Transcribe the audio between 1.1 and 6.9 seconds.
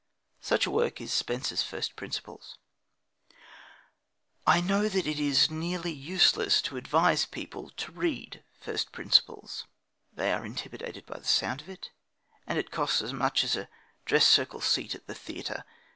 Spencer's First Principles. I know that it is nearly useless to